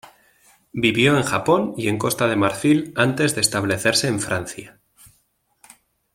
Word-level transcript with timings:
Vivió 0.73 1.15
en 1.15 1.21
Japón 1.21 1.75
y 1.77 1.87
en 1.87 1.99
Costa 1.99 2.27
de 2.27 2.35
Marfil 2.35 2.91
antes 2.97 3.35
de 3.35 3.41
establecerse 3.41 4.07
en 4.07 4.19
Francia. 4.19 4.81